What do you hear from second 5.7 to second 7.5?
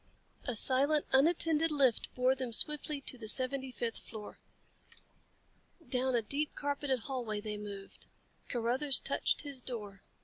Down a deep carpeted hallway